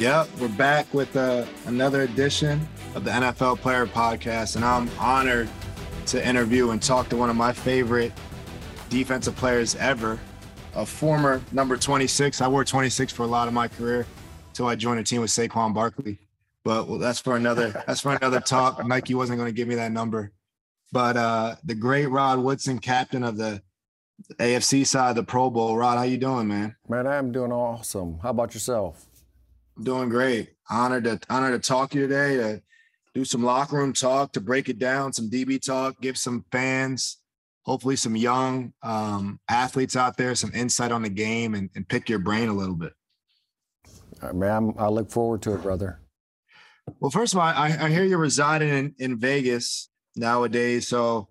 [0.00, 2.66] Yep, we're back with uh, another edition
[2.96, 5.48] of the NFL Player Podcast, and I'm honored
[6.06, 8.12] to interview and talk to one of my favorite
[8.90, 10.18] defensive players ever,
[10.74, 12.40] a former number 26.
[12.40, 14.04] I wore 26 for a lot of my career
[14.48, 16.18] until I joined a team with Saquon Barkley.
[16.64, 18.84] But well, that's for another that's for another talk.
[18.84, 20.32] Nike wasn't going to give me that number.
[20.90, 23.62] But uh, the great Rod Woodson, captain of the
[24.40, 25.76] AFC side of the Pro Bowl.
[25.76, 26.74] Rod, how you doing, man?
[26.88, 28.18] Man, I'm doing awesome.
[28.22, 29.06] How about yourself?
[29.82, 30.50] Doing great.
[30.70, 32.62] Honored to honored to talk to you today, to
[33.14, 37.18] do some locker room talk, to break it down, some DB talk, give some fans,
[37.62, 42.08] hopefully some young um, athletes out there, some insight on the game and, and pick
[42.08, 42.92] your brain a little bit.
[44.22, 46.00] Uh, man, I look forward to it, brother.
[47.00, 50.86] Well, first of all, I, I hear you're residing in, in Vegas nowadays.
[50.86, 51.28] So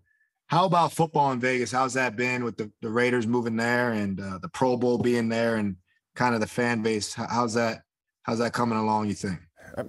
[0.47, 1.71] how about football in Vegas?
[1.71, 5.29] How's that been with the, the Raiders moving there and uh, the Pro Bowl being
[5.29, 5.77] there and
[6.15, 7.13] kind of the fan base?
[7.13, 7.83] How's that
[8.23, 9.09] How's that coming along?
[9.09, 9.39] You think?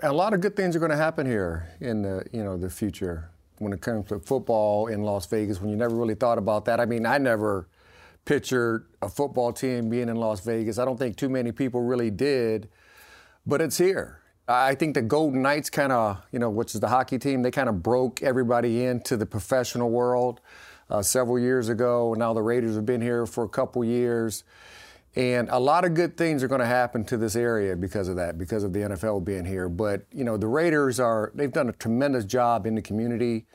[0.02, 2.68] A lot of good things are going to happen here in the you know the
[2.68, 5.60] future when it comes to football in Las Vegas.
[5.60, 6.80] When you never really thought about that.
[6.80, 7.68] I mean, I never
[8.24, 10.78] pictured a football team being in Las Vegas.
[10.78, 12.68] I don't think too many people really did,
[13.46, 14.20] but it's here.
[14.48, 17.50] I think the Golden Knights kind of, you know, which is the hockey team, they
[17.50, 20.40] kind of broke everybody into the professional world
[20.90, 22.14] uh, several years ago.
[22.16, 24.44] Now the Raiders have been here for a couple years.
[25.16, 28.16] And a lot of good things are going to happen to this area because of
[28.16, 29.68] that, because of the NFL being here.
[29.68, 33.46] But, you know, the Raiders are, they've done a tremendous job in the community,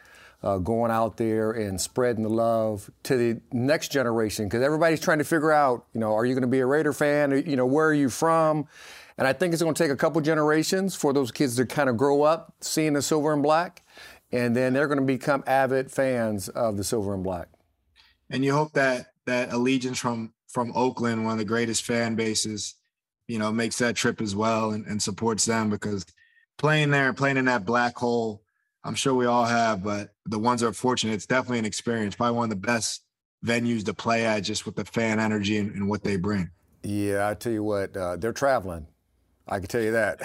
[0.41, 4.45] uh, going out there and spreading the love to the next generation.
[4.45, 6.93] Because everybody's trying to figure out, you know, are you going to be a Raider
[6.93, 7.43] fan?
[7.45, 8.67] You know, where are you from?
[9.17, 11.89] And I think it's going to take a couple generations for those kids to kind
[11.89, 13.83] of grow up seeing the silver and black.
[14.31, 17.49] And then they're going to become avid fans of the silver and black.
[18.29, 22.75] And you hope that that allegiance from from Oakland, one of the greatest fan bases,
[23.27, 26.05] you know, makes that trip as well and, and supports them because
[26.57, 28.43] playing there playing in that black hole,
[28.83, 32.15] I'm sure we all have, but the ones that are fortunate, it's definitely an experience.
[32.15, 33.03] Probably one of the best
[33.45, 36.49] venues to play at just with the fan energy and, and what they bring.
[36.83, 38.87] Yeah, I tell you what, uh, they're traveling.
[39.47, 40.21] I can tell you that.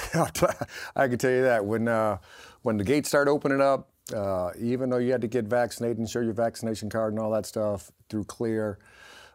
[0.97, 2.19] I can tell you that when uh,
[2.63, 6.09] when the gates start opening up, uh, even though you had to get vaccinated and
[6.09, 8.79] show your vaccination card and all that stuff through Clear,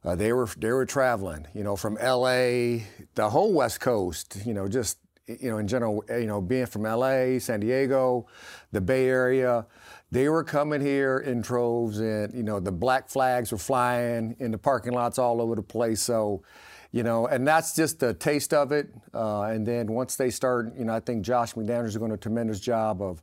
[0.03, 2.85] uh, they were they were traveling, you know, from L.A.
[3.15, 4.97] the whole West Coast, you know, just
[5.27, 8.27] you know in general, you know, being from L.A., San Diego,
[8.71, 9.65] the Bay Area,
[10.11, 14.51] they were coming here in troves, and you know the black flags were flying in
[14.51, 16.01] the parking lots all over the place.
[16.01, 16.43] So,
[16.91, 18.89] you know, and that's just a taste of it.
[19.13, 22.15] Uh, and then once they start, you know, I think Josh McDaniels is going to
[22.15, 23.21] do a tremendous job of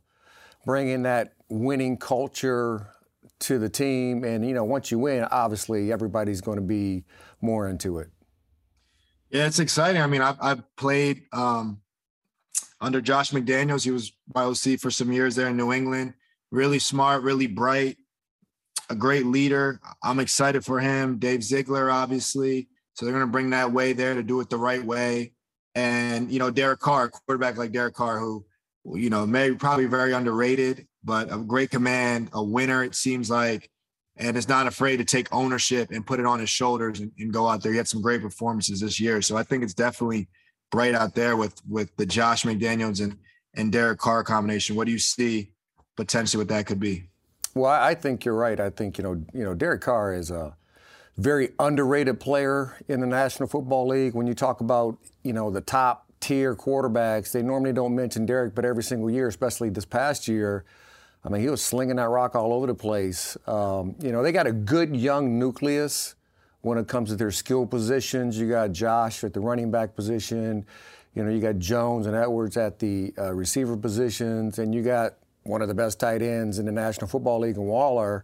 [0.65, 2.87] bringing that winning culture
[3.41, 4.23] to the team.
[4.23, 7.03] And, you know, once you win, obviously everybody's going to be
[7.41, 8.09] more into it.
[9.29, 10.01] Yeah, it's exciting.
[10.01, 11.81] I mean, I've, I've played um,
[12.79, 13.83] under Josh McDaniels.
[13.83, 16.13] He was YOC for some years there in New England.
[16.51, 17.97] Really smart, really bright,
[18.89, 19.81] a great leader.
[20.01, 21.19] I'm excited for him.
[21.19, 22.69] Dave Ziegler, obviously.
[22.93, 25.33] So they're going to bring that way there to do it the right way.
[25.75, 28.45] And, you know, Derek Carr, quarterback like Derek Carr, who,
[28.95, 33.71] you know, may probably very underrated, but a great command, a winner, it seems like,
[34.17, 37.31] and is not afraid to take ownership and put it on his shoulders and, and
[37.31, 37.71] go out there.
[37.71, 39.21] He had some great performances this year.
[39.21, 40.27] So I think it's definitely
[40.69, 43.17] bright out there with with the Josh McDaniels and
[43.55, 44.75] and Derek Carr combination.
[44.75, 45.53] What do you see
[45.95, 47.09] potentially what that could be?
[47.55, 48.59] Well, I think you're right.
[48.59, 50.57] I think you know you know Derek Carr is a
[51.15, 54.13] very underrated player in the National Football League.
[54.13, 58.53] When you talk about you know the top tier quarterbacks, they normally don't mention Derek,
[58.53, 60.65] but every single year, especially this past year.
[61.27, 63.35] I mean, he was slinging that rock all over the place.
[63.47, 66.15] Um, you know, they got a good young nucleus
[66.61, 68.39] when it comes to their skill positions.
[68.39, 70.65] You got Josh at the running back position.
[71.15, 75.15] You know, you got Jones and Edwards at the uh, receiver positions, and you got
[75.43, 78.23] one of the best tight ends in the National Football League, and Waller.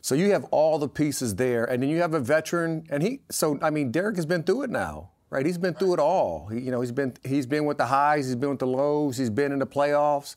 [0.00, 3.22] So you have all the pieces there, and then you have a veteran, and he.
[3.28, 5.44] So I mean, Derek has been through it now, right?
[5.44, 6.46] He's been through it all.
[6.46, 9.16] He, you know, he's been he's been with the highs, he's been with the lows,
[9.16, 10.36] he's been in the playoffs.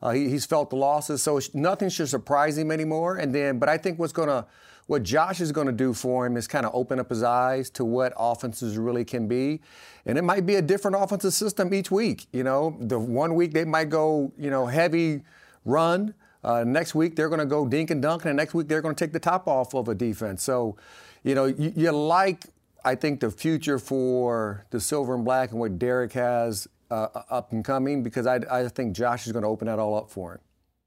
[0.00, 3.16] Uh, he, he's felt the losses, so nothing should surprise him anymore.
[3.16, 4.46] And then, but I think what's going to
[4.88, 7.68] what Josh is going to do for him is kind of open up his eyes
[7.70, 9.60] to what offenses really can be.
[10.06, 12.26] And it might be a different offensive system each week.
[12.32, 15.24] You know, the one week they might go, you know, heavy
[15.66, 16.14] run.
[16.42, 18.94] Uh, next week they're going to go dink and dunk, and next week they're going
[18.94, 20.42] to take the top off of a defense.
[20.42, 20.76] So,
[21.22, 22.46] you know, you, you like,
[22.82, 27.52] I think, the future for the silver and black and what Derek has uh, up
[27.52, 30.34] and coming because I, I think Josh is going to open that all up for
[30.34, 30.40] him.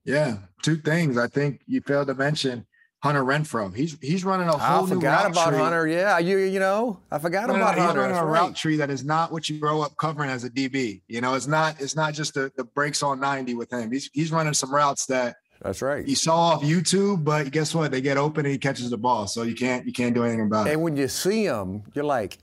[0.03, 1.17] Yeah, two things.
[1.17, 2.65] I think you failed to mention
[3.03, 3.75] Hunter Renfrow.
[3.75, 5.57] He's he's running a whole I new forgot route about tree.
[5.57, 5.87] Hunter.
[5.87, 8.01] Yeah, you you know I forgot about he's Hunter.
[8.01, 8.41] running a right.
[8.41, 11.01] route tree that is not what you grow up covering as a DB.
[11.07, 13.91] You know, it's not it's not just the, the breaks on 90 with him.
[13.91, 16.05] He's he's running some routes that That's right.
[16.05, 17.91] he saw off YouTube, but guess what?
[17.91, 19.27] They get open and he catches the ball.
[19.27, 20.73] So you can't you can't do anything about it.
[20.73, 22.37] And when you see him, you're like,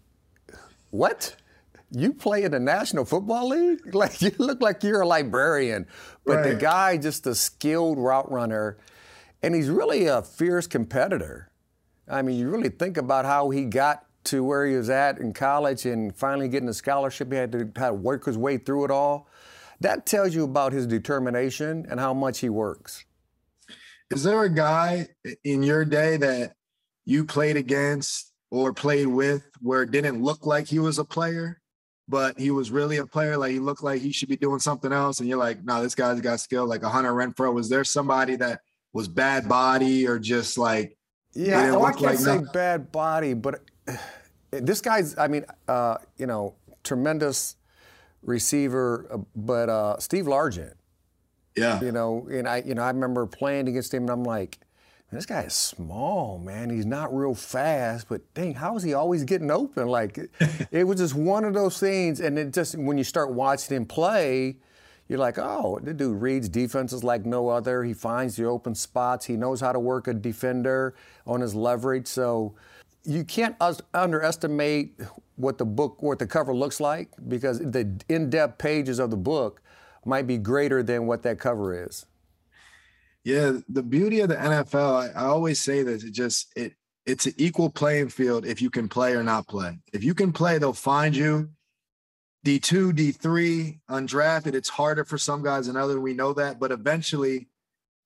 [0.91, 1.37] what?
[1.91, 3.81] You play in the National Football League?
[3.95, 5.87] Like you look like you're a librarian.
[6.27, 6.59] But the Right.
[6.61, 8.77] guy, just a skilled route runner,
[9.43, 11.51] and he's really a fierce competitor.
[12.07, 15.33] I mean, you really think about how he got to where he was at in
[15.33, 17.31] college and finally getting a scholarship.
[17.33, 19.29] He had to, had to work his way through it all.
[19.81, 23.05] That tells you about his determination and how much he works.
[24.11, 25.09] Is there a guy
[25.45, 26.55] in your day that
[27.05, 31.61] you played against or played with where it didn't look like he was a player,
[32.09, 33.37] but he was really a player?
[33.37, 35.95] Like he looked like he should be doing something else, and you're like, no, this
[35.95, 36.67] guy's got skill.
[36.67, 37.53] Like a Hunter Renfrow.
[37.53, 38.61] Was there somebody that
[38.93, 40.97] was bad body or just like
[41.35, 42.49] Yeah, oh, I can't like say nothing?
[42.53, 43.61] bad body, but
[44.51, 47.57] this guy's, I mean, uh, you know, tremendous
[48.23, 50.75] receiver, uh, but uh, Steve Largent,
[51.57, 54.59] yeah, you know, and I, you know, I remember playing against him, and I'm like,
[55.11, 56.69] this guy is small, man.
[56.69, 59.89] He's not real fast, but dang, how is he always getting open?
[59.89, 60.19] Like,
[60.71, 63.87] it, was just one of those things, and it just when you start watching him
[63.87, 64.57] play.
[65.09, 67.83] You're like, oh, the dude reads defenses like no other.
[67.83, 69.25] He finds the open spots.
[69.25, 70.95] He knows how to work a defender
[71.27, 72.07] on his leverage.
[72.07, 72.55] So
[73.05, 75.01] you can't us- underestimate
[75.37, 79.63] what the book, what the cover looks like, because the in-depth pages of the book
[80.05, 82.05] might be greater than what that cover is.
[83.29, 86.73] Yeah, the beauty of the NFL, I, I always say this, it just it
[87.05, 89.79] it's an equal playing field if you can play or not play.
[89.93, 91.51] If you can play, they'll find you.
[92.47, 95.99] D2, D3, undrafted, it's harder for some guys than others.
[95.99, 97.49] We know that, but eventually,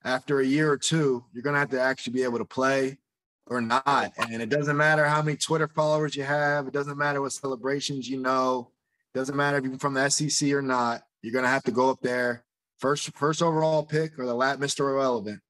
[0.03, 2.99] after a year or two, you're gonna have to actually be able to play
[3.47, 4.13] or not.
[4.19, 8.09] And it doesn't matter how many Twitter followers you have, it doesn't matter what celebrations
[8.09, 8.73] you know,
[9.15, 11.91] it doesn't matter if you're from the SEC or not, you're gonna have to go
[11.91, 12.43] up there
[12.83, 14.81] first first overall pick or the lat Mr.
[14.81, 15.41] Irrelevant.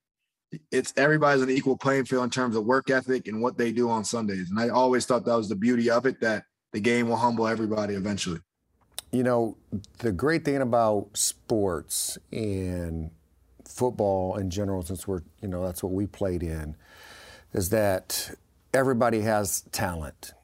[0.70, 3.88] It's everybody's an equal playing field in terms of work ethic and what they do
[3.88, 4.50] on Sundays.
[4.50, 7.48] And I always thought that was the beauty of it that the game will humble
[7.48, 8.38] everybody eventually.
[9.10, 9.56] You know,
[9.98, 13.10] the great thing about sports and
[13.66, 16.76] football in general, since we're, you know, that's what we played in,
[17.54, 18.36] is that
[18.74, 20.34] everybody has talent,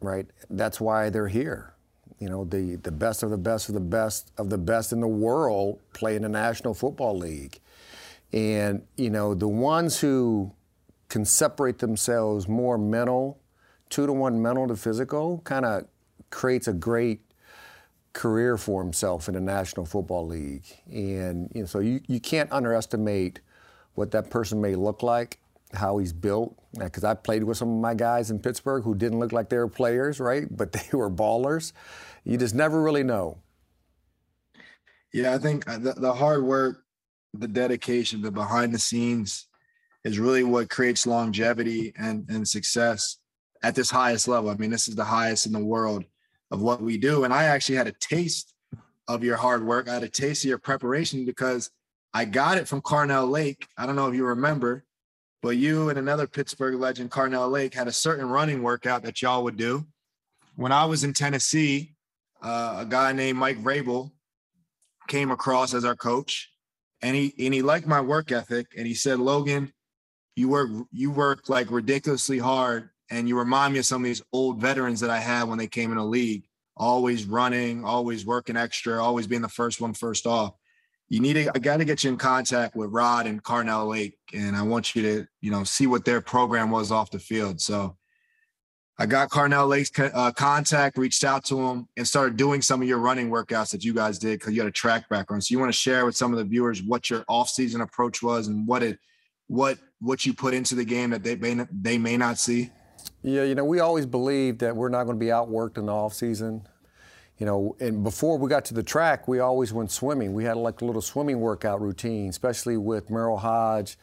[0.00, 0.26] right?
[0.50, 1.75] That's why they're here.
[2.18, 5.00] You know, the, the best of the best of the best of the best in
[5.00, 7.60] the world play in the National Football League.
[8.32, 10.52] And, you know, the ones who
[11.08, 13.38] can separate themselves more mental,
[13.90, 15.86] two to one mental to physical, kind of
[16.30, 17.20] creates a great
[18.12, 20.64] career for himself in the National Football League.
[20.90, 23.40] And you know, so you, you can't underestimate
[23.94, 25.38] what that person may look like,
[25.76, 26.58] how he's built.
[26.78, 29.58] Because I played with some of my guys in Pittsburgh who didn't look like they
[29.58, 30.44] were players, right?
[30.56, 31.72] But they were ballers.
[32.24, 33.38] You just never really know.
[35.12, 36.82] Yeah, I think uh, the, the hard work,
[37.32, 39.46] the dedication, the behind the scenes
[40.04, 43.18] is really what creates longevity and, and success
[43.62, 44.50] at this highest level.
[44.50, 46.04] I mean, this is the highest in the world
[46.50, 47.24] of what we do.
[47.24, 48.54] And I actually had a taste
[49.08, 49.88] of your hard work.
[49.88, 51.70] I had a taste of your preparation because
[52.14, 53.66] I got it from Carnell Lake.
[53.76, 54.84] I don't know if you remember,
[55.42, 59.44] but you and another Pittsburgh legend, Carnell Lake, had a certain running workout that y'all
[59.44, 59.86] would do.
[60.56, 61.94] When I was in Tennessee,
[62.42, 64.10] uh, a guy named Mike Vrabel
[65.08, 66.50] came across as our coach,
[67.02, 69.72] and he and he liked my work ethic, and he said, "Logan,
[70.34, 74.22] you work you work like ridiculously hard, and you remind me of some of these
[74.32, 76.44] old veterans that I had when they came in the league,
[76.76, 80.54] always running, always working extra, always being the first one first off."
[81.08, 84.18] You need to, I got to get you in contact with Rod and Carnell Lake,
[84.34, 87.60] and I want you to, you know, see what their program was off the field.
[87.60, 87.96] So
[88.98, 92.88] I got Carnell Lake's uh, contact, reached out to him, and started doing some of
[92.88, 95.44] your running workouts that you guys did because you had a track background.
[95.44, 98.48] So you want to share with some of the viewers what your off-season approach was
[98.48, 98.98] and what it,
[99.48, 102.70] what what you put into the game that they may they may not see.
[103.22, 105.92] Yeah, you know, we always believe that we're not going to be outworked in the
[105.92, 106.66] off season
[107.38, 110.32] you know, and before we got to the track, we always went swimming.
[110.32, 113.98] We had like a little swimming workout routine, especially with Merril Hoge.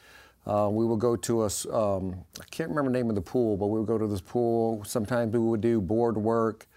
[0.46, 3.58] Uh, we would go to a, um, I can't remember the name of the pool,
[3.58, 4.84] but we would go to this pool.
[4.84, 6.68] Sometimes we would do board work.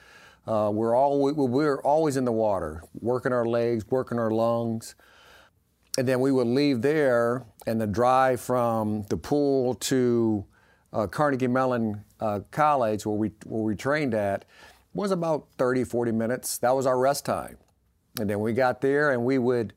[0.46, 4.94] Uh, we're, all, we, we're always in the water, working our legs, working our lungs.
[5.98, 10.44] And then we would leave there, and the drive from the pool to
[10.92, 14.44] uh, Carnegie Mellon uh, College, where we, where we trained at,
[14.96, 16.58] was about 30, 40 minutes.
[16.58, 17.58] That was our rest time.
[18.18, 19.74] And then we got there and we would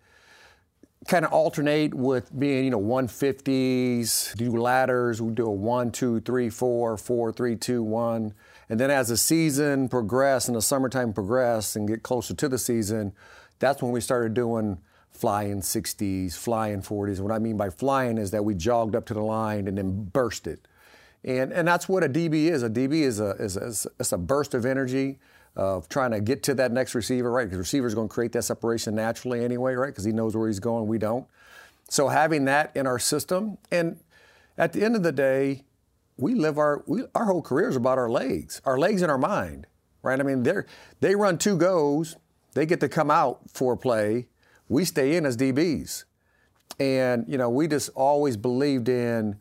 [1.07, 5.21] kind of alternate with being, you know, 150s, do ladders.
[5.21, 8.33] We do a one, two, three, four, four, three, two, one.
[8.69, 12.57] And then as the season progressed and the summertime progressed and get closer to the
[12.57, 13.13] season,
[13.59, 14.79] that's when we started doing
[15.11, 17.19] flying 60s, flying 40s.
[17.19, 20.05] What I mean by flying is that we jogged up to the line and then
[20.05, 20.67] burst it.
[21.23, 22.63] And, and that's what a DB is.
[22.63, 25.19] A DB is a, is a, is a burst of energy
[25.55, 27.43] of trying to get to that next receiver, right?
[27.43, 29.87] Because the receiver is going to create that separation naturally anyway, right?
[29.87, 31.27] Because he knows where he's going, we don't.
[31.89, 33.99] So having that in our system, and
[34.57, 35.63] at the end of the day,
[36.17, 39.17] we live our we, our whole career is about our legs, our legs and our
[39.17, 39.65] mind,
[40.03, 40.19] right?
[40.19, 40.53] I mean, they
[40.99, 42.17] they run two goes,
[42.53, 44.27] they get to come out for a play,
[44.67, 46.03] we stay in as DBs,
[46.79, 49.37] and you know we just always believed in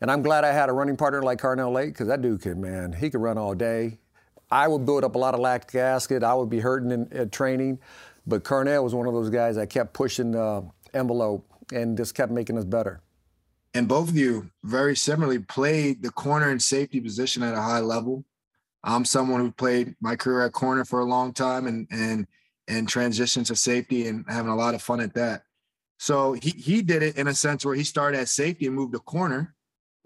[0.00, 2.60] and I'm glad I had a running partner like Carnell Lake because that dude can,
[2.60, 3.98] man, he could run all day.
[4.50, 6.22] I would build up a lot of lactic acid.
[6.24, 7.80] I would be hurting in, in training.
[8.26, 12.32] But Carnell was one of those guys that kept pushing the envelope and just kept
[12.32, 13.00] making us better.
[13.74, 17.80] And both of you very similarly played the corner and safety position at a high
[17.80, 18.24] level.
[18.82, 22.26] I'm someone who played my career at corner for a long time and and
[22.66, 25.42] and transitioned to safety and having a lot of fun at that.
[25.98, 28.94] So he he did it in a sense where he started at safety and moved
[28.94, 29.54] to corner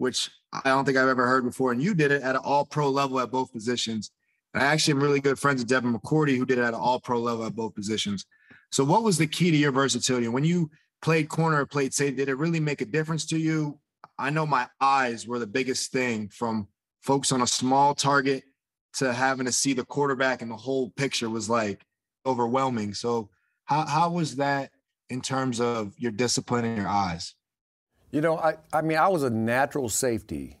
[0.03, 1.71] which I don't think I've ever heard before.
[1.71, 4.11] And you did it at an all pro level at both positions.
[4.53, 6.79] And I actually am really good friends with Devin McCourty, who did it at an
[6.79, 8.25] all pro level at both positions.
[8.69, 10.27] So, what was the key to your versatility?
[10.27, 10.69] When you
[11.01, 13.79] played corner or played safety, did it really make a difference to you?
[14.19, 16.67] I know my eyes were the biggest thing from
[17.01, 18.43] folks on a small target
[18.95, 21.81] to having to see the quarterback and the whole picture was like
[22.25, 22.93] overwhelming.
[22.93, 23.29] So,
[23.63, 24.71] how, how was that
[25.09, 27.35] in terms of your discipline and your eyes?
[28.13, 30.59] You know, I, I mean, I was a natural safety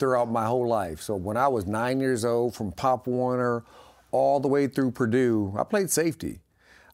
[0.00, 1.00] throughout my whole life.
[1.00, 3.62] So when I was nine years old, from Pop Warner
[4.10, 6.40] all the way through Purdue, I played safety.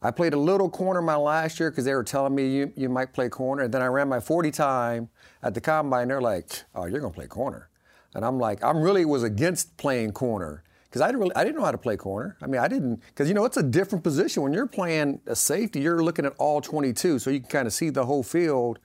[0.02, 2.90] I played a little corner my last year because they were telling me you, you
[2.90, 3.62] might play corner.
[3.62, 5.08] And then I ran my 40 time
[5.42, 6.08] at the combine.
[6.08, 7.70] They're like, oh, you're going to play corner.
[8.14, 11.64] And I'm like, I'm really was against playing corner because I really, I didn't know
[11.64, 12.36] how to play corner.
[12.42, 15.34] I mean, I didn't because you know it's a different position when you're playing a
[15.34, 15.80] safety.
[15.80, 18.80] You're looking at all 22, so you can kind of see the whole field.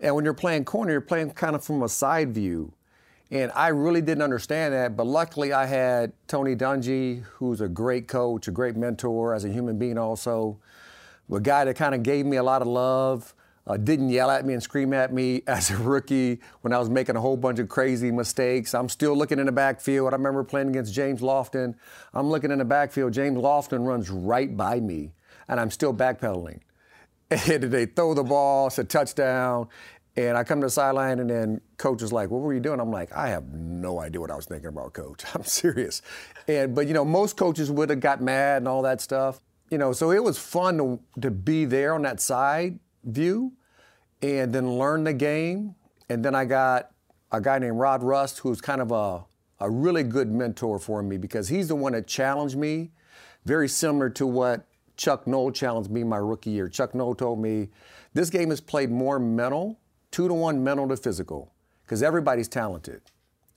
[0.00, 2.72] And when you're playing corner, you're playing kind of from a side view.
[3.30, 8.08] And I really didn't understand that, but luckily I had Tony Dungy, who's a great
[8.08, 10.58] coach, a great mentor as a human being also,
[11.32, 13.32] a guy that kind of gave me a lot of love,
[13.68, 16.90] uh, didn't yell at me and scream at me as a rookie when I was
[16.90, 18.74] making a whole bunch of crazy mistakes.
[18.74, 20.12] I'm still looking in the backfield.
[20.12, 21.76] I remember playing against James Lofton.
[22.12, 23.12] I'm looking in the backfield.
[23.12, 25.12] James Lofton runs right by me,
[25.46, 26.58] and I'm still backpedaling
[27.48, 29.68] and they throw the ball, it's a touchdown.
[30.16, 32.80] And I come to the sideline, and then coach is like, "What were you doing?"
[32.80, 35.22] I'm like, "I have no idea what I was thinking about, coach.
[35.34, 36.02] I'm serious."
[36.48, 39.40] And but you know, most coaches would have got mad and all that stuff.
[39.70, 43.52] You know, so it was fun to, to be there on that side view,
[44.20, 45.76] and then learn the game.
[46.08, 46.90] And then I got
[47.30, 49.24] a guy named Rod Rust, who's kind of a,
[49.60, 52.90] a really good mentor for me because he's the one that challenged me,
[53.44, 54.66] very similar to what
[55.00, 56.68] Chuck Noll challenged me my rookie year.
[56.68, 57.70] Chuck Noll told me
[58.12, 59.80] this game is played more mental,
[60.10, 61.54] two to one mental to physical,
[61.86, 63.00] because everybody's talented.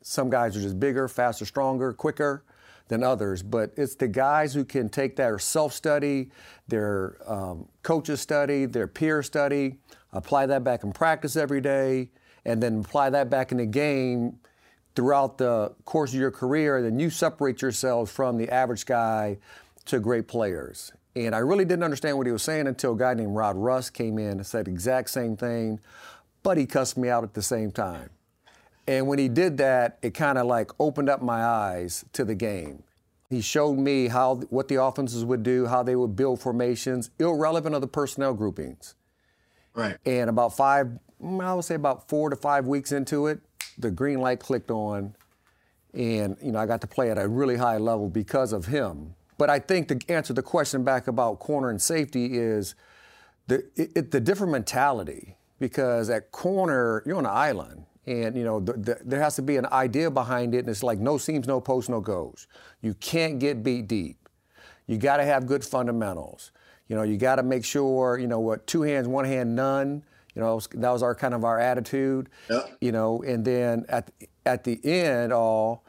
[0.01, 2.45] Some guys are just bigger, faster, stronger, quicker
[2.87, 6.31] than others, but it's the guys who can take their self study,
[6.69, 9.79] their um, coaches study, their peer study,
[10.13, 12.09] apply that back in practice every day,
[12.45, 14.39] and then apply that back in the game
[14.95, 19.37] throughout the course of your career, then you separate yourselves from the average guy
[19.83, 20.93] to great players.
[21.15, 23.93] And I really didn't understand what he was saying until a guy named Rod Rust
[23.93, 25.79] came in and said the exact same thing,
[26.41, 28.09] but he cussed me out at the same time.
[28.87, 32.35] And when he did that, it kind of like opened up my eyes to the
[32.35, 32.83] game.
[33.29, 37.73] He showed me how what the offenses would do, how they would build formations, irrelevant
[37.73, 38.95] of the personnel groupings.
[39.73, 39.97] Right.
[40.05, 40.87] And about five,
[41.23, 43.39] mm, I would say about four to five weeks into it,
[43.77, 45.15] the green light clicked on,
[45.93, 49.15] and you know I got to play at a really high level because of him.
[49.37, 52.75] But I think to answer the question back about corner and safety is
[53.47, 58.43] the it, it, the different mentality because at corner you're on an island and you
[58.43, 61.17] know the, the, there has to be an idea behind it and it's like no
[61.17, 62.47] seams no posts no goes.
[62.81, 64.17] You can't get beat deep.
[64.87, 66.51] You got to have good fundamentals.
[66.87, 70.03] You know you got to make sure you know what two hands one hand none.
[70.35, 72.29] You know that was our kind of our attitude.
[72.49, 72.61] Yeah.
[72.81, 74.11] you know and then at
[74.45, 75.85] at the end all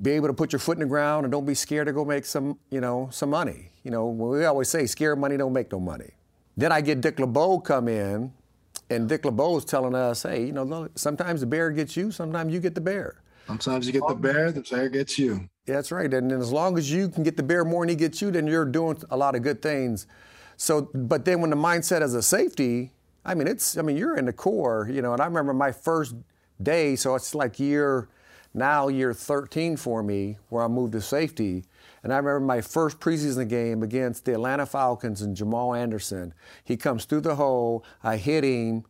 [0.00, 2.04] be able to put your foot in the ground and don't be scared to go
[2.04, 5.70] make some you know some money you know we always say scared money don't make
[5.72, 6.10] no money
[6.56, 8.32] then i get Dick LeBeau come in
[8.90, 12.52] and Dick LeBeau is telling us, hey, you know, sometimes the bear gets you, sometimes
[12.52, 13.22] you get the bear.
[13.46, 15.48] Sometimes you get the bear, the bear gets you.
[15.66, 16.12] Yeah, That's right.
[16.12, 18.30] And, and as long as you can get the bear more than he gets you,
[18.30, 20.06] then you're doing a lot of good things.
[20.56, 22.92] So, but then when the mindset is a safety,
[23.24, 25.72] I mean, it's, I mean, you're in the core, you know, and I remember my
[25.72, 26.14] first
[26.62, 28.08] day, so it's like year,
[28.52, 31.64] now year 13 for me, where I moved to safety.
[32.02, 36.34] And I remember my first preseason game against the Atlanta Falcons and Jamal Anderson.
[36.64, 38.84] He comes through the hole, I hit him,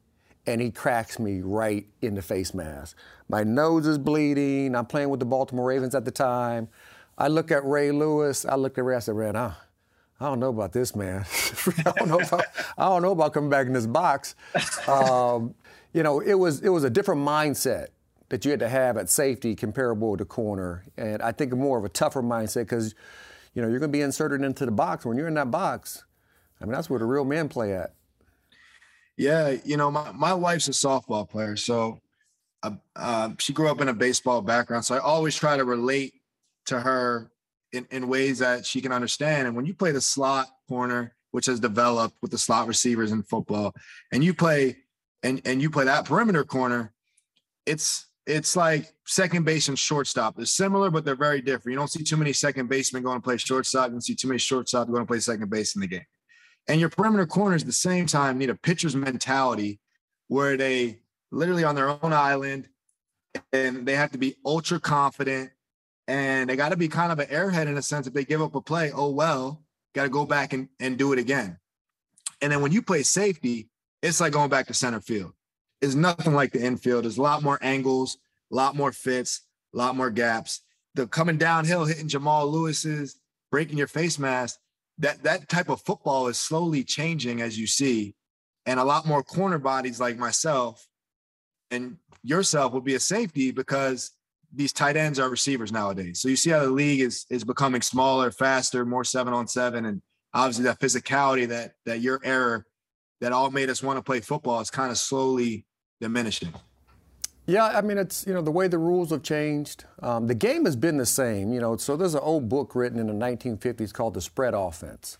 [0.46, 2.96] and he cracks me right in the face mask.
[3.28, 4.74] My nose is bleeding.
[4.74, 6.68] I'm playing with the Baltimore Ravens at the time.
[7.18, 8.46] I look at Ray Lewis.
[8.46, 8.96] I look at Ray.
[8.96, 9.54] I said, Ray, I,
[10.20, 11.26] I don't know about this, man.
[11.86, 12.44] I, don't know about,
[12.78, 14.34] I don't know about coming back in this box.
[14.88, 15.54] Um,
[15.92, 17.88] you know, it was it was a different mindset
[18.30, 20.84] that you had to have at safety comparable to corner.
[20.96, 22.94] And I think more of a tougher mindset because,
[23.54, 25.04] you know, you're going to be inserted into the box.
[25.04, 26.04] When you're in that box,
[26.60, 27.94] I mean, that's where the real men play at.
[29.16, 31.56] Yeah, you know, my, my wife's a softball player.
[31.56, 32.00] So
[32.62, 34.84] uh, uh, she grew up in a baseball background.
[34.84, 36.14] So I always try to relate
[36.66, 37.30] to her
[37.72, 39.48] in, in ways that she can understand.
[39.48, 43.22] And when you play the slot corner, which has developed with the slot receivers in
[43.22, 43.74] football,
[44.12, 44.76] and you play
[45.22, 46.92] and and you play that perimeter corner,
[47.66, 50.36] it's it's like second base and shortstop.
[50.36, 51.72] They're similar, but they're very different.
[51.72, 53.86] You don't see too many second basemen going to play shortstop.
[53.86, 56.06] You don't see too many shortstop going to play second base in the game.
[56.68, 59.80] And your perimeter corners at the same time need a pitcher's mentality
[60.28, 61.00] where they
[61.32, 62.68] literally on their own island
[63.52, 65.50] and they have to be ultra confident
[66.06, 68.06] and they got to be kind of an airhead in a sense.
[68.06, 69.62] If they give up a play, oh well,
[69.94, 71.58] got to go back and, and do it again.
[72.40, 73.68] And then when you play safety,
[74.02, 75.32] it's like going back to center field
[75.80, 77.04] is nothing like the infield.
[77.04, 78.18] There's a lot more angles,
[78.52, 79.42] a lot more fits,
[79.74, 80.60] a lot more gaps.
[80.94, 83.18] The coming downhill, hitting Jamal Lewis's,
[83.50, 84.58] breaking your face mask,
[84.98, 88.14] that that type of football is slowly changing as you see.
[88.66, 90.86] And a lot more corner bodies like myself
[91.70, 94.10] and yourself will be a safety because
[94.52, 96.20] these tight ends are receivers nowadays.
[96.20, 99.86] So you see how the league is is becoming smaller, faster, more seven on seven,
[99.86, 100.02] and
[100.34, 102.66] obviously that physicality that that your error
[103.20, 105.64] that all made us want to play football is kind of slowly
[106.00, 106.52] diminishing.
[107.46, 109.84] Yeah, I mean, it's, you know, the way the rules have changed.
[110.02, 111.76] Um, the game has been the same, you know.
[111.76, 115.18] So there's an old book written in the 1950s called The Spread Offense.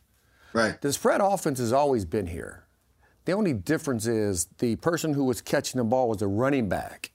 [0.52, 0.80] Right.
[0.80, 2.64] The spread offense has always been here.
[3.24, 7.12] The only difference is the person who was catching the ball was a running back.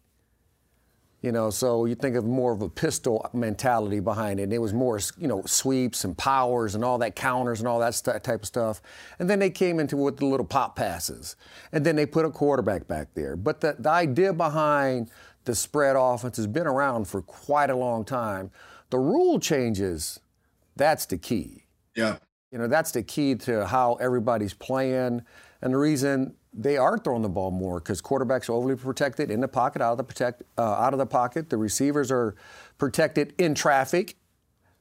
[1.26, 4.44] You know, so you think of more of a pistol mentality behind it.
[4.44, 7.80] And it was more, you know, sweeps and powers and all that counters and all
[7.80, 8.80] that st- type of stuff.
[9.18, 11.36] And then they came into with the little pop passes.
[11.72, 13.36] And then they put a quarterback back there.
[13.36, 15.10] But the, the idea behind
[15.46, 18.52] the spread offense has been around for quite a long time.
[18.92, 20.20] The rule changes,
[20.76, 21.64] that's the key.
[21.96, 22.18] Yeah.
[22.52, 25.24] You know, that's the key to how everybody's playing.
[25.66, 29.42] And the reason they are throwing the ball more because quarterbacks are overly protected in
[29.42, 31.50] the pocket, out of the protect, uh, out of the pocket.
[31.50, 32.36] The receivers are
[32.78, 34.16] protected in traffic,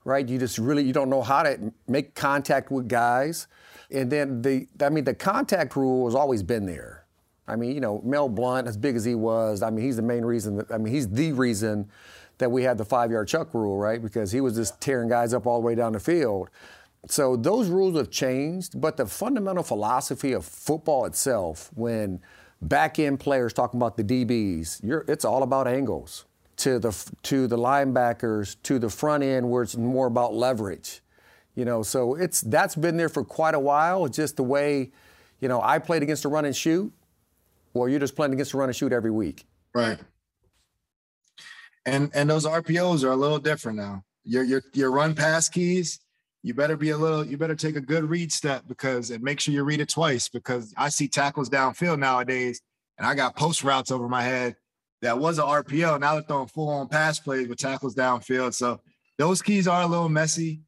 [0.05, 0.29] right?
[0.29, 3.47] You just really you don't know how to make contact with guys,
[3.91, 7.07] and then the I mean the contact rule has always been there.
[7.49, 10.03] I mean, you know, Mel Blount, as big as he was, I mean, he's the
[10.03, 10.57] main reason.
[10.57, 11.89] That, I mean, he's the reason
[12.39, 14.03] that we had the five-yard chuck rule, right?
[14.03, 16.51] Because he was just tearing guys up all the way down the field.
[17.09, 22.21] So those rules have changed, but the fundamental philosophy of football itself, when
[22.63, 26.25] back end players talking about the DBs, it's all about angles.
[26.59, 31.03] To the to the linebackers, to the front end, where it's more about leverage.
[31.57, 34.05] You know, so it's that's been there for quite a while.
[34.05, 34.93] It's just the way,
[35.41, 36.93] you know, I played against a run and shoot,
[37.75, 39.47] or you're just playing against a run and shoot every week.
[39.75, 39.99] Right.
[41.85, 44.05] And and those RPOs are a little different now.
[44.23, 45.99] Your your your run pass keys
[46.45, 49.41] you better be a little, you better take a good read step because and make
[49.41, 52.61] sure you read it twice because I see tackles downfield nowadays
[52.99, 54.55] and I got post routes over my head
[55.01, 56.01] that was an RPO.
[56.01, 58.53] Now they're throwing full on pass plays with tackles downfield.
[58.53, 58.79] So
[59.17, 60.61] those keys are a little messy.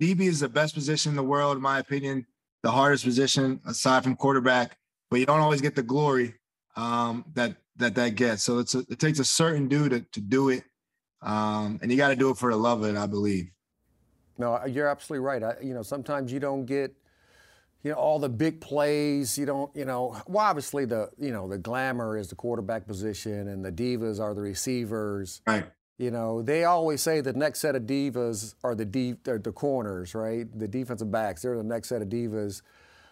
[0.00, 2.24] DB is the best position in the world, in my opinion,
[2.62, 4.78] the hardest position aside from quarterback,
[5.10, 6.34] but you don't always get the glory
[6.76, 8.44] um, that that that gets.
[8.44, 10.62] So it's a, it takes a certain dude to, to do it,
[11.20, 13.50] um, and you got to do it for the love of it, I believe.
[14.38, 15.42] No, you're absolutely right.
[15.42, 16.94] I, you know, sometimes you don't get,
[17.82, 19.38] you know, all the big plays.
[19.38, 23.48] You don't, you know, well, obviously the, you know, the glamour is the quarterback position,
[23.48, 25.40] and the divas are the receivers.
[25.46, 25.66] Right.
[25.98, 30.14] You know, they always say the next set of divas are the deep, the corners,
[30.14, 30.46] right?
[30.58, 31.42] The defensive backs.
[31.42, 32.60] They're the next set of divas.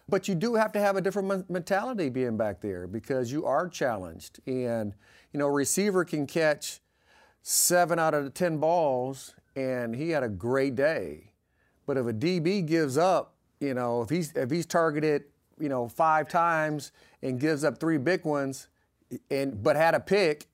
[0.07, 3.69] But you do have to have a different mentality being back there because you are
[3.69, 4.39] challenged.
[4.47, 4.95] And,
[5.33, 6.81] you know, a receiver can catch
[7.41, 11.33] seven out of the 10 balls and he had a great day.
[11.87, 15.25] But if a DB gives up, you know, if he's if he's targeted,
[15.59, 18.69] you know, five times and gives up three big ones,
[19.31, 20.49] and but had a pick,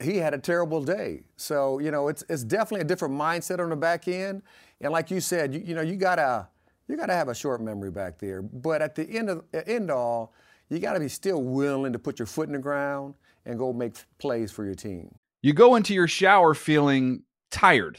[0.00, 1.22] he had a terrible day.
[1.36, 4.42] So you know, it's it's definitely a different mindset on the back end.
[4.80, 6.48] And like you said, you, you know, you gotta
[6.88, 8.42] you gotta have a short memory back there.
[8.42, 10.32] But at the end of end all,
[10.68, 13.14] you gotta be still willing to put your foot in the ground
[13.44, 15.14] and go make plays for your team.
[15.42, 17.98] You go into your shower feeling tired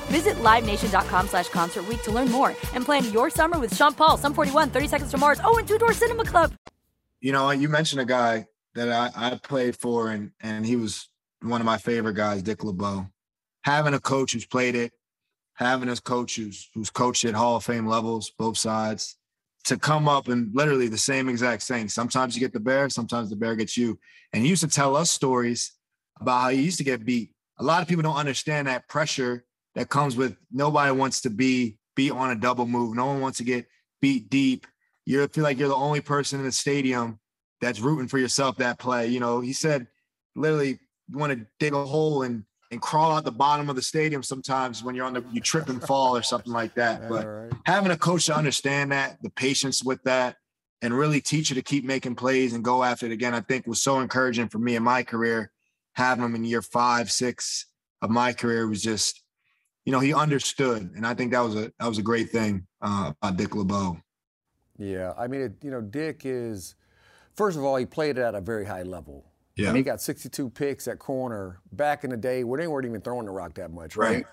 [0.11, 4.33] Visit LiveNation.com slash Concert to learn more and plan your summer with Sean Paul, Sum
[4.33, 6.53] 41, 30 Seconds to Mars, oh, and Two Door Cinema Club.
[7.21, 8.45] You know, you mentioned a guy
[8.75, 11.07] that I, I played for, and, and he was
[11.41, 13.07] one of my favorite guys, Dick LeBeau.
[13.63, 14.91] Having a coach who's played it,
[15.53, 19.15] having a coach who's who's coached at Hall of Fame levels, both sides,
[19.63, 21.87] to come up and literally the same exact thing.
[21.87, 23.97] Sometimes you get the bear, sometimes the bear gets you.
[24.33, 25.71] And he used to tell us stories
[26.19, 27.31] about how he used to get beat.
[27.59, 31.77] A lot of people don't understand that pressure that comes with nobody wants to be
[31.95, 32.95] beat on a double move.
[32.95, 33.67] No one wants to get
[34.01, 34.67] beat deep.
[35.05, 37.19] You feel like you're the only person in the stadium
[37.59, 39.07] that's rooting for yourself that play.
[39.07, 39.87] You know, he said
[40.35, 40.79] literally
[41.09, 44.23] you want to dig a hole and and crawl out the bottom of the stadium
[44.23, 47.09] sometimes when you're on the you trip and fall or something like that.
[47.09, 47.51] But right.
[47.65, 50.37] having a coach to understand that, the patience with that,
[50.81, 53.67] and really teach you to keep making plays and go after it again, I think
[53.67, 55.51] was so encouraging for me in my career.
[55.95, 57.65] Having him in year five, six
[58.01, 59.21] of my career was just,
[59.85, 62.67] you know, he understood, and I think that was a that was a great thing
[62.81, 63.97] uh, about Dick LeBeau.
[64.77, 66.75] Yeah, I mean, it, you know, Dick is
[67.35, 69.25] first of all, he played it at a very high level.
[69.55, 69.69] Yeah.
[69.69, 73.01] And he got 62 picks at corner back in the day where they weren't even
[73.01, 74.25] throwing the rock that much, right?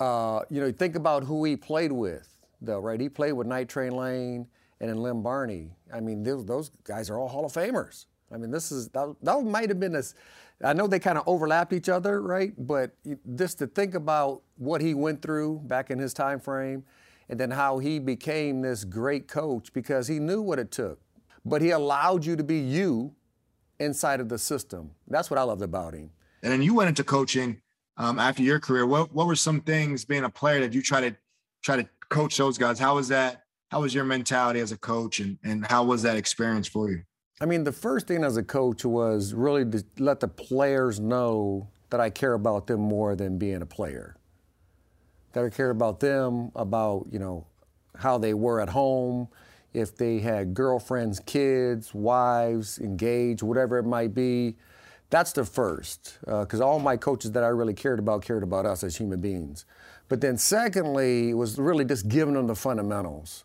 [0.00, 0.36] right.
[0.36, 2.28] Uh, you know, think about who he played with,
[2.60, 3.00] though, right?
[3.00, 4.46] He played with Night Train Lane
[4.80, 5.76] and then Lem Barney.
[5.92, 8.06] I mean, those, those guys are all Hall of Famers.
[8.34, 10.14] I mean, this is that, that might have been this.
[10.62, 12.52] I know they kind of overlapped each other, right?
[12.58, 12.94] But
[13.36, 16.84] just to think about what he went through back in his time frame,
[17.28, 21.00] and then how he became this great coach because he knew what it took,
[21.44, 23.14] but he allowed you to be you
[23.78, 24.90] inside of the system.
[25.08, 26.10] That's what I loved about him.
[26.42, 27.60] And then you went into coaching
[27.96, 28.84] um, after your career.
[28.86, 31.16] What what were some things being a player that you try to
[31.62, 32.78] try to coach those guys?
[32.78, 33.44] How was that?
[33.70, 37.02] How was your mentality as a coach, and and how was that experience for you?
[37.40, 41.68] I mean, the first thing as a coach was really to let the players know
[41.90, 44.16] that I care about them more than being a player.
[45.32, 47.46] That I care about them, about you know
[47.98, 49.28] how they were at home,
[49.72, 54.56] if they had girlfriends, kids, wives, engaged, whatever it might be.
[55.10, 58.64] That's the first, because uh, all my coaches that I really cared about cared about
[58.64, 59.64] us as human beings.
[60.08, 63.44] But then, secondly, was really just giving them the fundamentals,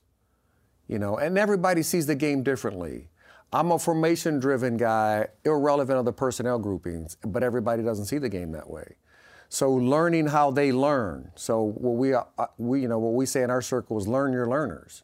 [0.88, 1.18] you know.
[1.18, 3.10] And everybody sees the game differently.
[3.52, 8.52] I'm a formation-driven guy, irrelevant of the personnel groupings, but everybody doesn't see the game
[8.52, 8.96] that way.
[9.50, 11.32] So learning how they learn.
[11.36, 12.24] So what we, uh,
[12.60, 15.02] we, you know, what we say in our circle is learn your learners.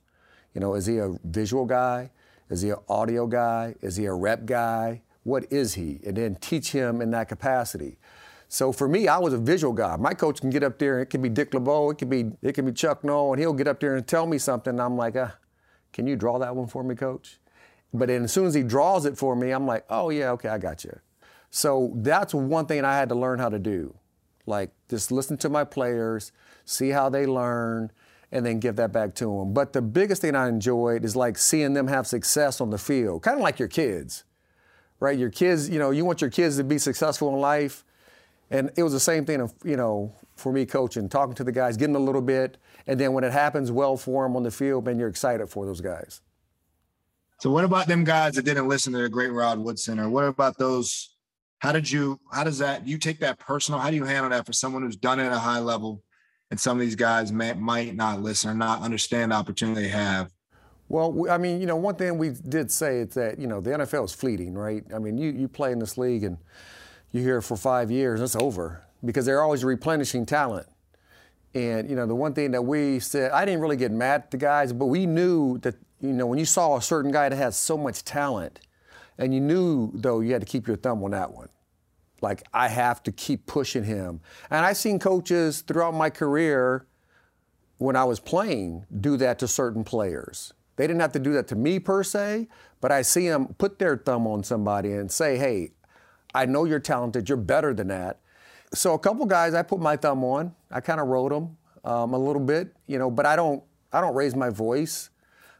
[0.54, 2.12] You know, is he a visual guy?
[2.52, 3.74] Is he an audio guy?
[3.82, 5.02] Is he a rep guy?
[5.24, 6.00] What is he?
[6.06, 7.98] And then teach him in that capacity.
[8.48, 9.96] So for me, I was a visual guy.
[9.98, 12.32] My coach can get up there, and it can be Dick LeBeau, it can be
[12.44, 14.72] it can be Chuck Noll, and he'll get up there and tell me something.
[14.72, 15.30] And I'm like, uh,
[15.92, 17.40] can you draw that one for me, coach?
[17.98, 20.50] But then as soon as he draws it for me, I'm like, oh yeah, okay,
[20.50, 21.00] I got you.
[21.50, 23.96] So that's one thing I had to learn how to do.
[24.46, 26.32] Like just listen to my players,
[26.66, 27.92] see how they learn,
[28.32, 29.54] and then give that back to them.
[29.54, 33.24] But the biggest thing I enjoyed is like seeing them have success on the field,
[33.24, 34.24] kind of like your kids,
[35.00, 35.18] right?
[35.18, 37.86] Your kids, you know, you want your kids to be successful in life.
[38.52, 41.78] And it was the same thing, you know, for me coaching, talking to the guys,
[41.78, 44.86] getting a little bit, and then when it happens well for them on the field,
[44.86, 46.22] man, you're excited for those guys.
[47.40, 50.24] So what about them guys that didn't listen to the Great Rod Woodson, or what
[50.24, 51.16] about those?
[51.60, 52.20] How did you?
[52.32, 52.88] How does that?
[52.88, 53.80] You take that personal?
[53.80, 56.04] How do you handle that for someone who's done it at a high level?
[56.52, 59.88] and some of these guys may, might not listen or not understand the opportunity they
[59.88, 60.32] have.
[60.88, 63.72] Well, I mean, you know, one thing we did say is that you know the
[63.72, 64.84] NFL is fleeting, right?
[64.94, 66.38] I mean, you you play in this league and
[67.12, 70.68] you're here for five years, and it's over because they're always replenishing talent.
[71.56, 74.32] And you know, the one thing that we said, I didn't really get mad at
[74.32, 77.36] the guys, but we knew that you know when you saw a certain guy that
[77.36, 78.60] has so much talent,
[79.18, 81.48] and you knew though you had to keep your thumb on that one.
[82.22, 84.20] Like I have to keep pushing him.
[84.50, 86.88] And I've seen coaches throughout my career
[87.78, 90.54] when I was playing do that to certain players.
[90.76, 92.48] They didn't have to do that to me per se,
[92.82, 95.72] but I see them put their thumb on somebody and say, hey,
[96.34, 98.20] I know you're talented, you're better than that.
[98.76, 100.54] So a couple guys I put my thumb on.
[100.70, 104.02] I kind of wrote them um, a little bit, you know, but I don't I
[104.02, 105.10] don't raise my voice.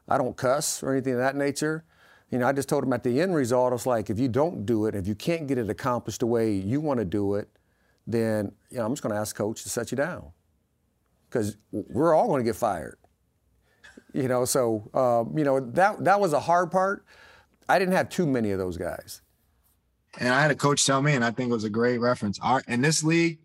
[0.08, 1.86] I don't cuss or anything of that nature
[2.32, 4.66] you know, I just told them at the end result, it's like if you don't
[4.66, 7.50] do it, if you can't get it accomplished the way you want to do it,
[8.08, 10.32] then you know, I'm just going to ask coach to set you down
[11.30, 12.98] because we're all going to get fired.
[14.14, 17.06] You know, so um, you know that that was a hard part.
[17.68, 19.22] I didn't have too many of those guys.
[20.20, 22.40] And I had a coach tell me, and I think it was a great reference.
[22.42, 23.40] Our, in this league,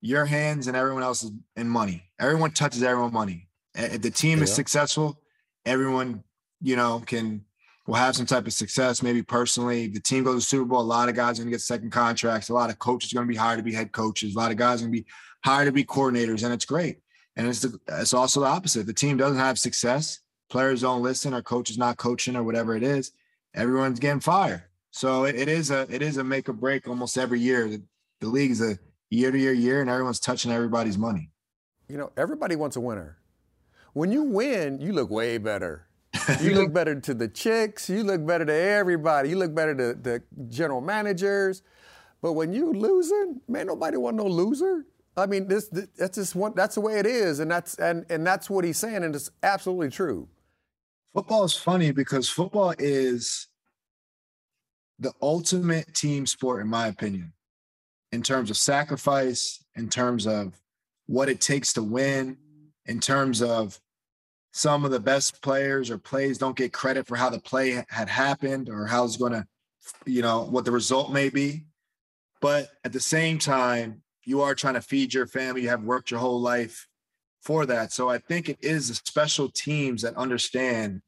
[0.00, 2.04] your hands and everyone else's is in money.
[2.18, 3.48] Everyone touches everyone money.
[3.74, 4.44] If the team yeah.
[4.44, 5.20] is successful,
[5.64, 6.24] everyone,
[6.62, 7.44] you know, can
[7.86, 9.84] will have some type of success, maybe personally.
[9.84, 11.60] If the team goes to Super Bowl, a lot of guys are going to get
[11.60, 12.48] second contracts.
[12.48, 14.34] A lot of coaches are going to be hired to be head coaches.
[14.34, 15.06] A lot of guys are going to be
[15.44, 16.98] hired to be coordinators, and it's great.
[17.36, 18.80] And it's the, it's also the opposite.
[18.80, 22.74] If the team doesn't have success, players don't listen, or coaches not coaching, or whatever
[22.74, 23.12] it is.
[23.54, 24.64] Everyone's getting fired.
[24.96, 27.68] So it, it is a it is a make or break almost every year.
[27.68, 27.82] The,
[28.20, 28.78] the league is a
[29.10, 31.28] year to year year, and everyone's touching everybody's money.
[31.86, 33.18] you know, everybody wants a winner.
[33.92, 35.86] When you win, you look way better.
[36.40, 37.90] You look better to the chicks.
[37.90, 39.28] You look better to everybody.
[39.28, 41.62] You look better to the general managers.
[42.22, 44.86] But when you losing, man, nobody want no loser.
[45.14, 46.54] I mean, this, this that's just one.
[46.56, 49.30] That's the way it is, and that's and and that's what he's saying, and it's
[49.42, 50.28] absolutely true.
[51.12, 53.48] Football is funny because football is
[54.98, 57.32] the ultimate team sport, in my opinion,
[58.12, 60.54] in terms of sacrifice, in terms of
[61.06, 62.36] what it takes to win,
[62.86, 63.78] in terms of
[64.52, 68.08] some of the best players or plays don't get credit for how the play had
[68.08, 69.46] happened or how it's going to,
[70.06, 71.66] you know, what the result may be.
[72.40, 75.62] But at the same time, you are trying to feed your family.
[75.62, 76.88] You have worked your whole life
[77.42, 77.92] for that.
[77.92, 81.02] So I think it is the special teams that understand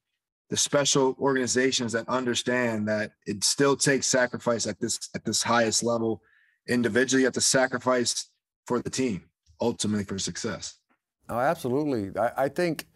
[0.49, 5.83] the special organizations that understand that it still takes sacrifice at this at this highest
[5.83, 6.23] level
[6.69, 7.23] individually.
[7.23, 8.31] You have to sacrifice
[8.67, 9.25] for the team
[9.61, 10.79] ultimately for success.
[11.29, 12.19] Oh absolutely.
[12.19, 12.87] I, I, think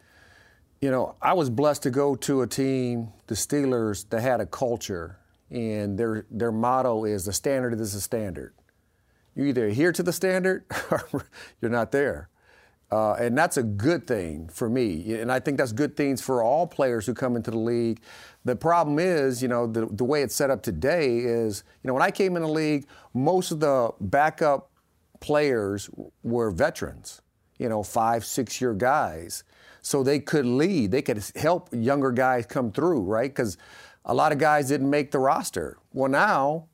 [0.80, 4.46] you know i was blessed to go to a team the steelers that had a
[4.46, 5.18] culture
[5.50, 8.54] and their their motto is the standard is the standard.
[9.34, 11.26] You either adhere to the standard or
[11.60, 12.28] you're not there
[12.92, 15.14] uh, and that's a good thing for me.
[15.14, 18.00] And I think that's good things for all players who come into the league.
[18.44, 21.94] The problem is, you know, the, the way it's set up today is, you know,
[21.94, 24.70] when I came in the league, most of the backup
[25.20, 25.88] players
[26.22, 27.22] were veterans,
[27.58, 29.42] you know, five, six year guys.
[29.80, 33.30] So they could lead, they could help younger guys come through, right?
[33.30, 33.56] Because
[34.04, 35.78] a lot of guys didn't make the roster.
[35.94, 36.66] Well, now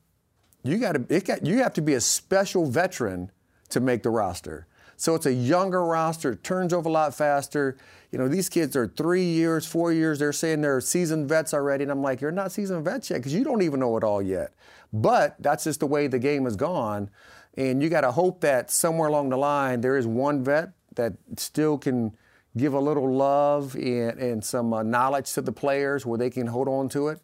[0.65, 3.31] you got to, you have to be a special veteran
[3.69, 4.67] to make the roster.
[4.99, 7.77] So it's a younger roster, turns over a lot faster.
[8.11, 11.85] You know, these kids are three years, four years, they're saying they're seasoned vets already.
[11.85, 14.21] And I'm like, you're not seasoned vets yet because you don't even know it all
[14.21, 14.55] yet.
[14.93, 17.11] But that's just the way the game has gone.
[17.57, 21.13] And you got to hope that somewhere along the line there is one vet that
[21.37, 22.17] still can
[22.57, 26.49] give a little love and, and some uh, knowledge to the players where they can
[26.49, 27.21] hold on to it.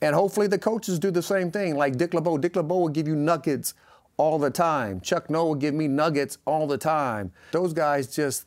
[0.00, 1.76] And hopefully the coaches do the same thing.
[1.76, 2.38] Like Dick LeBeau.
[2.38, 3.74] Dick LeBeau will give you nuggets
[4.18, 5.00] all the time.
[5.00, 7.32] Chuck Noll would give me nuggets all the time.
[7.52, 8.46] Those guys just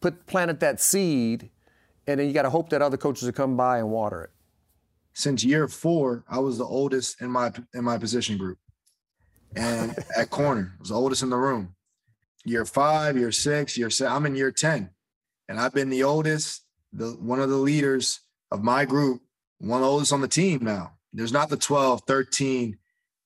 [0.00, 1.50] put planted that seed,
[2.06, 4.30] and then you got to hope that other coaches will come by and water it.
[5.12, 8.58] Since year four, I was the oldest in my in my position group,
[9.54, 11.74] and at corner, I was the oldest in the room.
[12.44, 14.12] Year five, year six, year seven.
[14.12, 14.90] I'm in year ten,
[15.48, 19.20] and I've been the oldest, the one of the leaders of my group,
[19.58, 20.92] one of the oldest on the team now.
[21.12, 22.78] There's not the 12, 13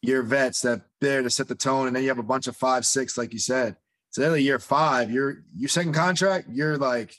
[0.03, 2.57] year vets that there to set the tone, and then you have a bunch of
[2.57, 3.77] five, six, like you said.
[4.11, 7.17] So then year five, you're your second contract, you're like,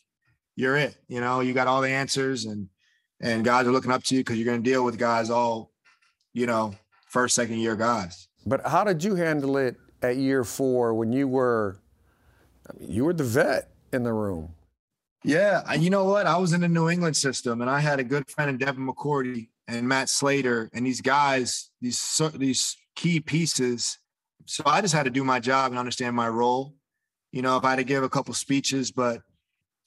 [0.55, 0.95] you're it.
[1.07, 2.69] You know, you got all the answers, and
[3.19, 5.71] and guys are looking up to you because you're going to deal with guys all,
[6.33, 6.75] you know,
[7.07, 8.27] first, second year guys.
[8.45, 11.79] But how did you handle it at year four when you were,
[12.69, 14.53] I mean, you were the vet in the room?
[15.23, 16.27] Yeah, you know what?
[16.27, 18.85] I was in the New England system, and I had a good friend in Devin
[18.85, 23.97] McCourty and Matt Slater and these guys, these these key pieces.
[24.45, 26.75] So I just had to do my job and understand my role.
[27.31, 29.21] You know, if I had to give a couple speeches, but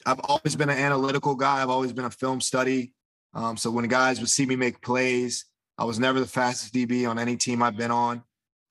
[0.04, 1.62] I've always been an analytical guy.
[1.62, 2.92] I've always been a film study.
[3.34, 5.44] Um, so when guys would see me make plays,
[5.78, 8.22] I was never the fastest DB on any team I've been on.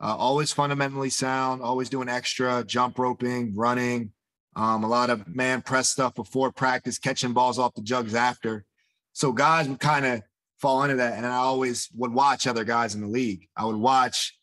[0.01, 4.11] Uh, always fundamentally sound, always doing extra jump roping, running,
[4.55, 8.65] um, a lot of man press stuff before practice, catching balls off the jugs after.
[9.13, 10.21] So guys would kind of
[10.59, 11.17] fall into that.
[11.17, 13.47] And I always would watch other guys in the league.
[13.55, 14.37] I would watch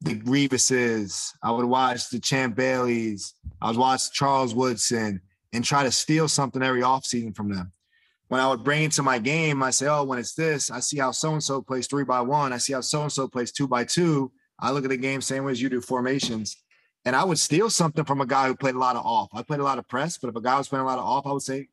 [0.00, 1.32] the Grievuses.
[1.42, 3.34] I would watch the Champ Baileys.
[3.60, 5.20] I would watch Charles Woodson
[5.52, 7.72] and try to steal something every offseason from them.
[8.28, 10.78] When I would bring it to my game, I say, oh, when it's this, I
[10.78, 12.52] see how so-and-so plays three by one.
[12.52, 14.30] I see how so-and-so plays two by two.
[14.60, 16.56] I look at the game same way as you do formations.
[17.04, 19.30] And I would steal something from a guy who played a lot of off.
[19.34, 21.04] I played a lot of press, but if a guy was playing a lot of
[21.04, 21.68] off, I would say,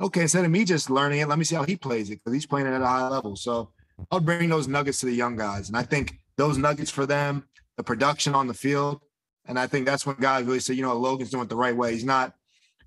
[0.00, 2.32] okay, instead of me just learning it, let me see how he plays it because
[2.32, 3.36] he's playing it at a high level.
[3.36, 3.70] So
[4.10, 5.68] I'll bring those nuggets to the young guys.
[5.68, 7.44] And I think those nuggets for them,
[7.76, 9.00] the production on the field,
[9.46, 11.76] and I think that's when guys really say, you know, Logan's doing it the right
[11.76, 11.92] way.
[11.92, 12.34] He's not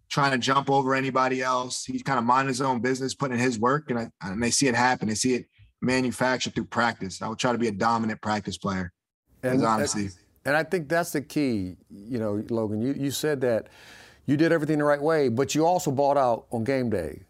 [0.09, 1.85] trying to jump over anybody else.
[1.85, 4.51] He's kind of minding his own business, putting in his work, and, I, and they
[4.51, 5.07] see it happen.
[5.07, 5.45] They see it
[5.81, 7.21] manufactured through practice.
[7.21, 8.93] I would try to be a dominant practice player.
[9.41, 10.09] And honestly.
[10.45, 11.77] And I think that's the key.
[11.89, 13.67] You know, Logan, you, you said that–
[14.31, 17.23] you did everything the right way, but you also bought out on game day,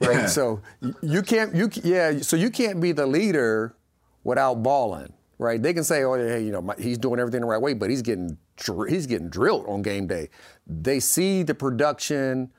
[0.00, 0.16] right?
[0.16, 0.26] Yeah.
[0.26, 0.62] So
[1.02, 3.76] you can't, you yeah, so you can't be the leader
[4.24, 5.62] without balling, right?
[5.62, 8.02] They can say, oh, hey, you know, he's doing everything the right way, but he's
[8.02, 8.38] getting
[8.88, 10.30] he's getting drilled on game day.
[10.66, 12.50] They see the production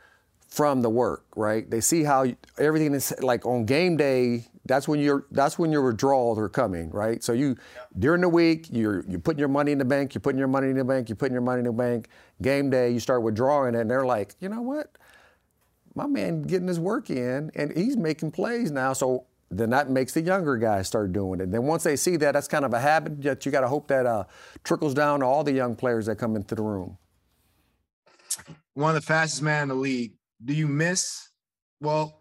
[0.47, 1.69] from the work, right?
[1.69, 2.25] They see how
[2.57, 4.45] everything is like on game day.
[4.67, 7.23] That's when your that's when your withdrawals are coming, right?
[7.23, 7.55] So you
[7.97, 10.69] during the week you're you're putting your money in the bank, you're putting your money
[10.69, 12.09] in the bank, you're putting your money in the bank.
[12.41, 14.97] Game day, you start withdrawing, and they're like, you know what,
[15.95, 18.93] my man getting his work in, and he's making plays now.
[18.93, 21.51] So then that makes the younger guys start doing it.
[21.51, 23.87] Then once they see that, that's kind of a habit that you got to hope
[23.87, 24.25] that uh,
[24.63, 26.97] trickles down to all the young players that come into the room.
[28.73, 30.13] One of the fastest man in the league.
[30.43, 31.29] Do you miss?
[31.79, 32.16] Well,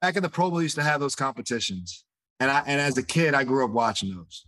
[0.00, 2.04] back in the Pro Bowl, used to have those competitions,
[2.38, 4.46] and I and as a kid, I grew up watching those.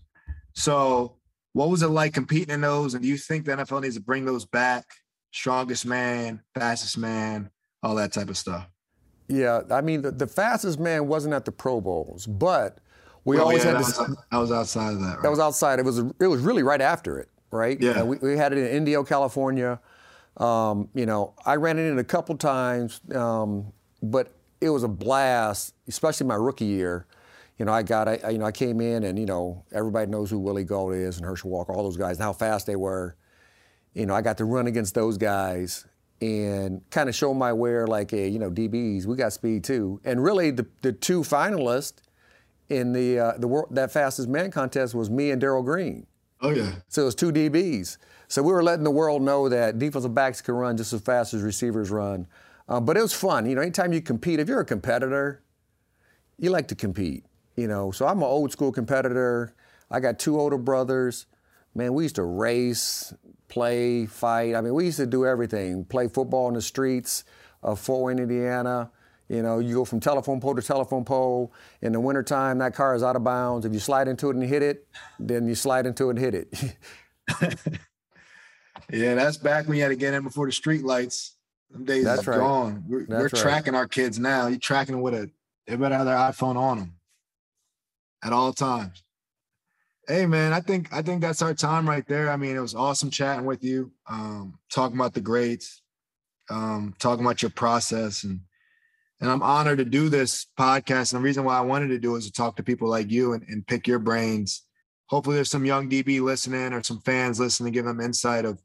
[0.54, 1.16] So,
[1.52, 2.94] what was it like competing in those?
[2.94, 4.84] And do you think the NFL needs to bring those back?
[5.32, 7.50] Strongest man, fastest man,
[7.82, 8.66] all that type of stuff.
[9.28, 12.78] Yeah, I mean, the, the fastest man wasn't at the Pro Bowls, but
[13.24, 13.98] we Well, always yeah, had this.
[13.98, 15.06] was, I was outside of that.
[15.14, 15.22] Right?
[15.22, 15.78] That was outside.
[15.78, 17.80] It was it was really right after it, right?
[17.80, 18.02] Yeah.
[18.02, 19.80] Uh, we, we had it in Indio, California.
[20.36, 23.72] Um, you know, I ran it in a couple times, um,
[24.02, 27.06] but it was a blast, especially my rookie year.
[27.58, 30.30] You know, I got, I, you know, I came in and you know everybody knows
[30.30, 33.16] who Willie Gault is and Herschel Walker, all those guys, and how fast they were.
[33.92, 35.86] You know, I got to run against those guys
[36.22, 40.00] and kind of show my wear, like, hey, you know, DBs, we got speed too.
[40.04, 42.00] And really, the the two finalists
[42.68, 46.06] in the uh, the world, that fastest man contest was me and Darrell Green.
[46.40, 46.72] oh yeah.
[46.88, 47.98] So it was two DBs.
[48.28, 51.34] So we were letting the world know that defensive backs can run just as fast
[51.34, 52.26] as receivers run.
[52.68, 53.46] Uh, but it was fun.
[53.46, 55.42] You know, anytime you compete, if you're a competitor,
[56.38, 57.24] you like to compete.
[57.56, 59.54] You know, so I'm an old school competitor.
[59.90, 61.26] I got two older brothers.
[61.74, 63.12] Man, we used to race,
[63.48, 64.54] play, fight.
[64.54, 65.84] I mean, we used to do everything.
[65.84, 67.24] Play football in the streets
[67.62, 68.90] of Fort Wayne, Indiana.
[69.28, 71.52] You know, you go from telephone pole to telephone pole.
[71.80, 73.64] In the wintertime, that car is out of bounds.
[73.66, 74.86] If you slide into it and hit it,
[75.18, 76.76] then you slide into it and hit it.
[78.92, 81.36] Yeah, that's back when you had to get in before the street lights.
[81.72, 82.38] Them days That's is right.
[82.38, 82.84] gone.
[82.86, 83.34] We're, we're right.
[83.34, 84.46] tracking our kids now.
[84.46, 85.30] You're tracking them with a,
[85.66, 86.94] they better have their iPhone on them
[88.22, 89.02] at all times.
[90.08, 92.30] Hey man, I think I think that's our time right there.
[92.30, 95.80] I mean, it was awesome chatting with you, um, talking about the greats,
[96.50, 98.40] um, talking about your process, and
[99.20, 101.12] and I'm honored to do this podcast.
[101.12, 103.34] And the reason why I wanted to do is to talk to people like you
[103.34, 104.66] and, and pick your brains.
[105.06, 108.60] Hopefully, there's some young DB listening or some fans listening, to give them insight of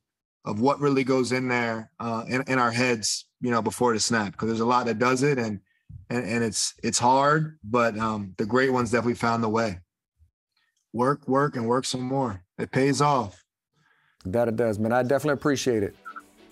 [0.45, 3.99] of what really goes in there uh, in, in our heads, you know, before the
[3.99, 4.31] snap.
[4.31, 5.59] Because there's a lot that does it, and
[6.09, 9.79] and, and it's it's hard, but um, the great ones definitely found the way.
[10.93, 12.43] Work, work, and work some more.
[12.57, 13.43] It pays off.
[14.25, 14.91] that it does, man.
[14.93, 15.95] I definitely appreciate it.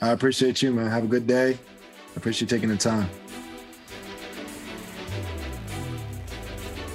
[0.02, 0.90] I appreciate you, man.
[0.92, 1.54] Have a good day.
[1.54, 3.10] I appreciate you taking the time.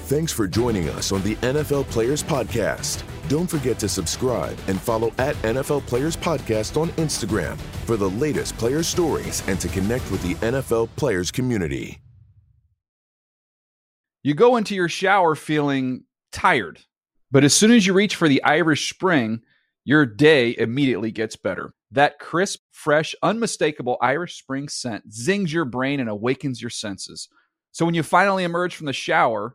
[0.04, 3.04] Thanks for joining us on the NFL Players Podcast.
[3.30, 7.56] Don't forget to subscribe and follow at NFL Players Podcast on Instagram
[7.86, 12.00] for the latest player stories and to connect with the NFL players community.
[14.24, 16.80] You go into your shower feeling tired,
[17.30, 19.42] but as soon as you reach for the Irish Spring,
[19.84, 21.72] your day immediately gets better.
[21.92, 27.28] That crisp, fresh, unmistakable Irish Spring scent zings your brain and awakens your senses.
[27.70, 29.54] So when you finally emerge from the shower,